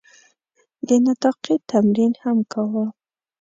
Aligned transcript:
د 0.87 0.89
نطاقي 1.05 1.55
تمرین 1.69 2.13
هم 2.23 2.37
کاوه. 2.51 2.85